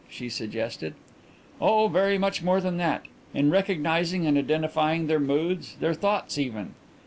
she 0.09 0.27
suggested. 0.29 0.95
"Oh, 1.61 1.87
very 1.87 2.17
much 2.17 2.41
more 2.41 2.59
than 2.59 2.77
that. 2.77 3.05
In 3.35 3.51
recognizing 3.51 4.25
and 4.25 4.35
identifying 4.35 5.05
their 5.05 5.19
moods 5.19 5.75
their 5.79 5.93
thoughts 5.93 6.39
even. 6.39 6.73